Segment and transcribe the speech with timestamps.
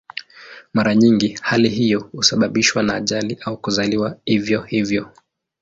[0.73, 5.11] Mara nyingi hali hiyo husababishwa na ajali au kuzaliwa hivyo hivyo.